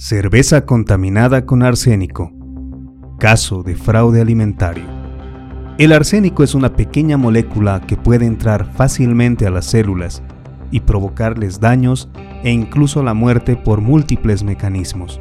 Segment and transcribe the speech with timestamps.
[0.00, 2.30] Cerveza contaminada con arsénico.
[3.18, 4.84] Caso de fraude alimentario.
[5.76, 10.22] El arsénico es una pequeña molécula que puede entrar fácilmente a las células
[10.70, 12.08] y provocarles daños
[12.44, 15.20] e incluso la muerte por múltiples mecanismos.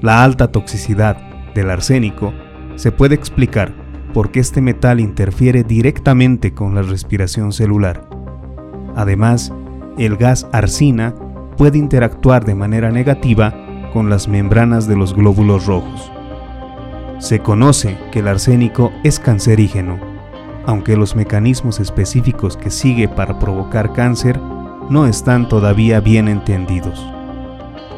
[0.00, 1.16] La alta toxicidad
[1.52, 2.32] del arsénico
[2.76, 3.74] se puede explicar
[4.14, 8.08] porque este metal interfiere directamente con la respiración celular.
[8.94, 9.52] Además,
[9.98, 11.12] el gas arsina
[11.56, 13.54] puede interactuar de manera negativa
[13.92, 16.10] con las membranas de los glóbulos rojos.
[17.18, 19.98] Se conoce que el arsénico es cancerígeno,
[20.66, 24.40] aunque los mecanismos específicos que sigue para provocar cáncer
[24.90, 27.06] no están todavía bien entendidos.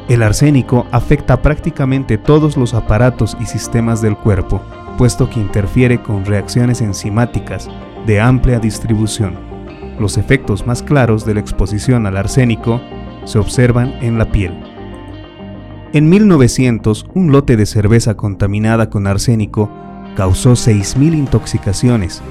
[0.09, 4.61] El arsénico afecta prácticamente todos los aparatos y sistemas del cuerpo,
[4.99, 7.69] puesto que interfiere con reacciones enzimáticas
[8.07, 9.35] de amplia distribución.
[9.99, 12.81] Los efectos más claros de la exposición al arsénico
[13.25, 14.53] se observan en la piel.
[15.93, 19.71] En 1900, un lote de cerveza contaminada con arsénico
[20.17, 22.23] causó 6.000 intoxicaciones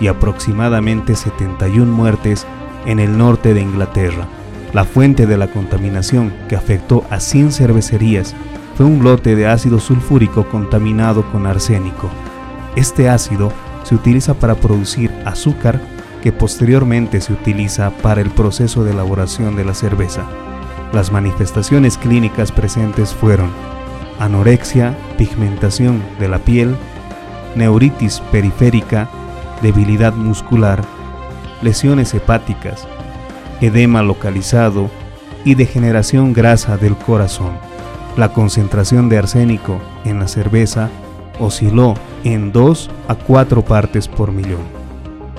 [0.00, 2.46] y aproximadamente 71 muertes
[2.86, 4.28] en el norte de Inglaterra.
[4.72, 8.34] La fuente de la contaminación que afectó a 100 cervecerías
[8.76, 12.08] fue un lote de ácido sulfúrico contaminado con arsénico.
[12.76, 13.52] Este ácido
[13.82, 15.80] se utiliza para producir azúcar
[16.22, 20.26] que posteriormente se utiliza para el proceso de elaboración de la cerveza.
[20.92, 23.50] Las manifestaciones clínicas presentes fueron
[24.18, 26.76] anorexia, pigmentación de la piel,
[27.54, 29.08] neuritis periférica,
[29.62, 30.82] debilidad muscular,
[31.62, 32.86] lesiones hepáticas,
[33.60, 34.90] edema localizado
[35.44, 37.58] y degeneración grasa del corazón.
[38.16, 40.88] La concentración de arsénico en la cerveza
[41.38, 44.77] osciló en 2 a 4 partes por millón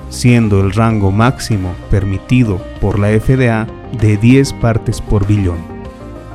[0.10, 3.68] siendo el rango máximo permitido por la FDA
[4.00, 5.58] de 10 partes por billón.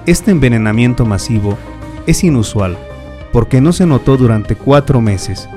[0.07, 1.59] Este envenenamiento masivo
[2.07, 2.77] es inusual
[3.33, 5.49] porque no se notó durante cuatro meses.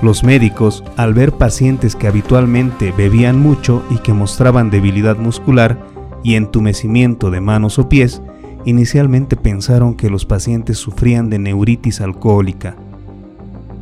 [0.00, 5.78] Los médicos, al ver pacientes que habitualmente bebían mucho y que mostraban debilidad muscular
[6.22, 8.22] y entumecimiento de manos o pies,
[8.64, 12.76] inicialmente pensaron que los pacientes sufrían de neuritis alcohólica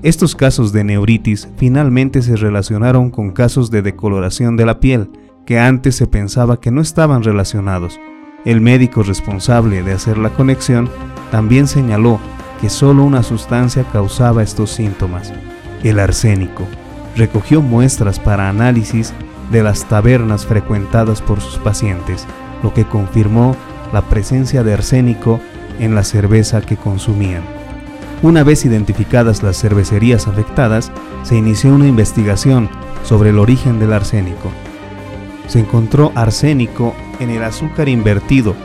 [0.07, 5.11] estos casos de neuritis finalmente se relacionaron con casos de decoloración de la piel,
[5.45, 7.99] que antes se pensaba que no estaban relacionados.
[8.45, 10.89] El médico responsable de hacer la conexión
[11.33, 12.21] también señaló
[12.61, 15.33] que solo una sustancia causaba estos síntomas,
[15.83, 16.63] el arsénico.
[17.17, 19.13] Recogió muestras para análisis
[19.51, 22.29] de las tabernas frecuentadas por sus pacientes,
[22.63, 23.57] lo que confirmó
[23.93, 25.41] la presencia de arsénico
[25.81, 27.56] en la cerveza que consumían.
[28.27, 30.91] Una vez identificadas las cervecerías afectadas,
[31.23, 32.69] se inició una investigación
[33.05, 34.51] sobre el origen del arsénico.
[35.47, 38.57] Se encontró arsénico en el azúcar invertido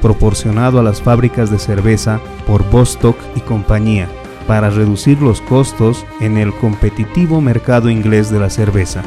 [0.00, 4.08] proporcionado a las fábricas de cerveza por Bostock y compañía
[4.46, 9.02] para reducir los costos en el competitivo mercado inglés de la cerveza.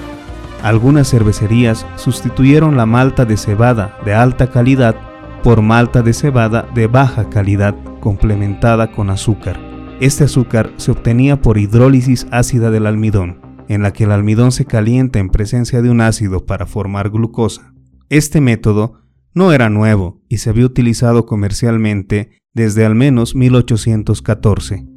[0.61, 4.93] Algunas cervecerías sustituyeron la malta de cebada de alta calidad
[5.41, 9.70] por malta de cebada de baja calidad complementada con azúcar.
[10.01, 14.65] Este azúcar se obtenía por hidrólisis ácida del almidón, en la que el almidón se
[14.65, 17.75] calienta en presencia de un ácido para formar glucosa.
[18.09, 19.03] Este método
[19.35, 24.87] no era nuevo y se había utilizado comercialmente desde al menos 1814.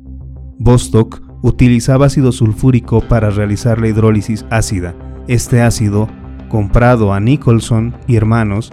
[0.59, 4.97] Bostock utilizaba ácido sulfúrico para realizar la hidrólisis ácida.
[5.29, 6.09] Este ácido,
[6.49, 8.73] comprado a Nicholson y hermanos,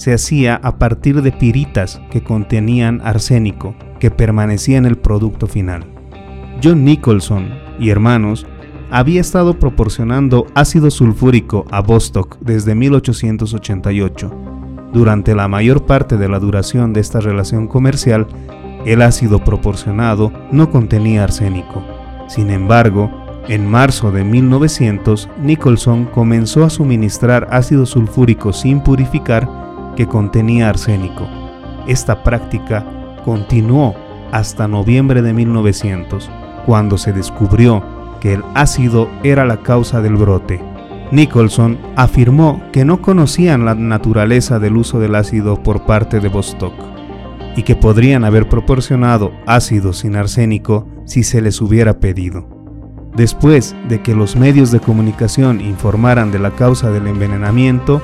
[0.00, 5.84] se hacía a partir de piritas que contenían arsénico, que permanecía en el producto final.
[6.64, 8.46] John Nicholson y hermanos
[8.90, 14.32] había estado proporcionando ácido sulfúrico a Bostock desde 1888.
[14.94, 18.26] Durante la mayor parte de la duración de esta relación comercial,
[18.86, 21.84] el ácido proporcionado no contenía arsénico.
[22.26, 23.10] Sin embargo,
[23.48, 29.68] en marzo de 1900, Nicholson comenzó a suministrar ácido sulfúrico sin purificar
[30.00, 31.28] que contenía arsénico.
[31.86, 32.86] Esta práctica
[33.22, 33.94] continuó
[34.32, 36.30] hasta noviembre de 1900,
[36.64, 37.84] cuando se descubrió
[38.18, 40.64] que el ácido era la causa del brote.
[41.12, 46.72] Nicholson afirmó que no conocían la naturaleza del uso del ácido por parte de Bostock
[47.54, 52.48] y que podrían haber proporcionado ácido sin arsénico si se les hubiera pedido.
[53.14, 58.00] Después de que los medios de comunicación informaran de la causa del envenenamiento,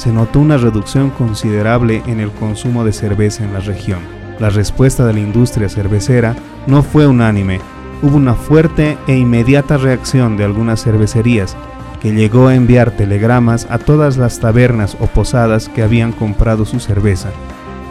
[0.00, 3.98] se notó una reducción considerable en el consumo de cerveza en la región.
[4.38, 6.34] La respuesta de la industria cervecera
[6.66, 7.60] no fue unánime.
[8.00, 11.54] Hubo una fuerte e inmediata reacción de algunas cervecerías,
[12.00, 16.80] que llegó a enviar telegramas a todas las tabernas o posadas que habían comprado su
[16.80, 17.28] cerveza.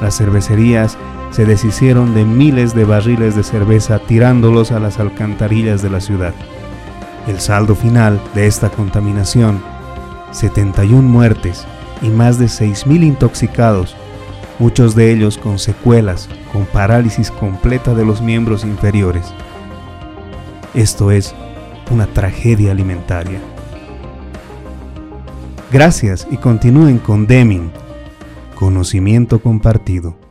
[0.02, 0.98] Las cervecerías
[1.30, 6.34] se deshicieron de miles de barriles de cerveza tirándolos a las alcantarillas de la ciudad.
[7.28, 9.62] El saldo final de esta contaminación,
[10.32, 11.68] 71 muertes
[12.02, 13.96] y más de 6.000 intoxicados,
[14.60, 19.34] muchos de ellos con secuelas, con parálisis completa de los miembros inferiores.
[20.74, 21.34] Esto es
[21.92, 23.40] una tragedia alimentaria.
[25.72, 27.72] Gracias y continúen con Deming,
[28.56, 30.29] conocimiento compartido.